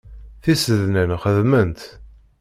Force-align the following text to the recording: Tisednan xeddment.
Tisednan 0.43 1.11
xeddment. 1.23 1.79